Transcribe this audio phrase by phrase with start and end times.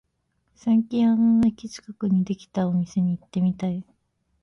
[0.55, 3.85] 最近あの駅近くにできたお店に行ってみたい